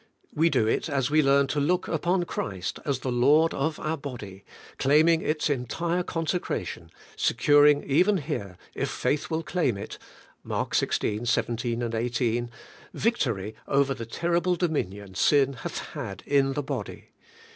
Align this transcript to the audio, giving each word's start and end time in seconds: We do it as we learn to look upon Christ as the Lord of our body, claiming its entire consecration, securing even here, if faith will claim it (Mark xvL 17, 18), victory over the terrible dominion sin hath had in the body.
We 0.33 0.49
do 0.49 0.65
it 0.65 0.89
as 0.89 1.11
we 1.11 1.21
learn 1.21 1.45
to 1.49 1.59
look 1.59 1.87
upon 1.87 2.23
Christ 2.23 2.79
as 2.85 3.01
the 3.01 3.11
Lord 3.11 3.53
of 3.53 3.79
our 3.79 3.97
body, 3.97 4.43
claiming 4.79 5.21
its 5.21 5.47
entire 5.47 6.01
consecration, 6.01 6.89
securing 7.15 7.83
even 7.83 8.17
here, 8.17 8.57
if 8.73 8.89
faith 8.89 9.29
will 9.29 9.43
claim 9.43 9.77
it 9.77 9.99
(Mark 10.43 10.71
xvL 10.73 11.27
17, 11.27 11.87
18), 11.93 12.49
victory 12.95 13.53
over 13.67 13.93
the 13.93 14.07
terrible 14.07 14.55
dominion 14.55 15.13
sin 15.13 15.53
hath 15.53 15.77
had 15.93 16.23
in 16.25 16.53
the 16.53 16.63
body. 16.63 17.09